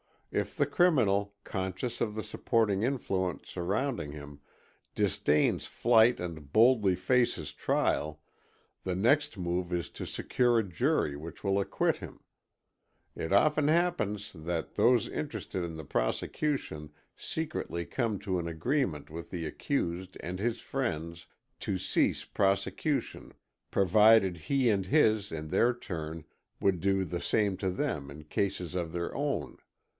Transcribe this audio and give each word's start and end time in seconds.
If 0.31 0.55
the 0.55 0.65
criminal, 0.65 1.35
conscious 1.43 1.99
of 1.99 2.15
the 2.15 2.23
supporting 2.23 2.83
influence 2.83 3.49
surrounding 3.49 4.13
him, 4.13 4.39
disdains 4.95 5.65
flight 5.65 6.21
and 6.21 6.51
boldly 6.53 6.95
faces 6.95 7.51
trial, 7.51 8.21
the 8.83 8.95
next 8.95 9.37
move 9.37 9.73
is 9.73 9.89
to 9.91 10.07
secure 10.07 10.57
a 10.57 10.63
jury 10.63 11.17
which 11.17 11.43
will 11.43 11.59
acquit 11.59 11.97
him. 11.97 12.21
It 13.13 13.33
often 13.33 13.67
happens 13.67 14.31
that 14.33 14.75
those 14.75 15.07
interested 15.07 15.63
in 15.65 15.75
the 15.75 15.83
prosecution 15.83 16.93
secretly 17.15 17.85
come 17.85 18.17
to 18.19 18.39
an 18.39 18.47
agreement 18.47 19.11
with 19.11 19.31
the 19.31 19.45
accused 19.45 20.15
and 20.21 20.39
his 20.39 20.61
friends 20.61 21.27
to 21.59 21.77
cease 21.77 22.23
prosecution 22.23 23.33
provided 23.69 24.37
he 24.37 24.69
and 24.69 24.85
his 24.87 25.31
in 25.31 25.49
their 25.49 25.75
turn 25.77 26.23
would 26.59 26.79
do 26.79 27.03
the 27.03 27.21
same 27.21 27.57
to 27.57 27.69
them 27.69 28.09
in 28.09 28.23
cases 28.23 28.73
of 28.75 28.93
their 28.93 29.13
own. 29.13 29.57